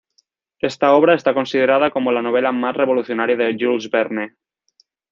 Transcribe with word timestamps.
Esta 0.57 0.93
obra 0.95 1.13
está 1.13 1.31
considerada 1.35 1.91
como 1.91 2.11
la 2.11 2.23
novela 2.23 2.51
más 2.51 2.75
revolucionaria 2.75 3.35
de 3.35 3.55
Jules 3.59 3.91
Verne. 3.91 4.33